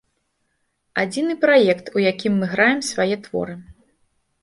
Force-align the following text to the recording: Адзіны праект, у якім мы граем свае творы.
Адзіны 1.03 1.35
праект, 1.45 1.93
у 1.99 2.05
якім 2.11 2.33
мы 2.43 2.51
граем 2.57 2.85
свае 2.91 3.15
творы. 3.29 3.53